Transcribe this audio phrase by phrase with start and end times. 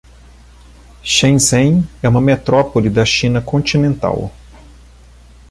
[1.03, 4.31] Shenzhen é uma metrópole da China continental